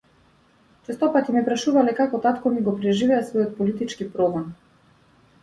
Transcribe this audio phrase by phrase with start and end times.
[0.87, 4.51] Честопати ме прашувале како татко ми го преживеа својот политички прогон?